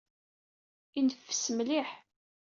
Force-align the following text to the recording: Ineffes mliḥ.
Ineffes 0.99 1.43
mliḥ. 1.57 1.89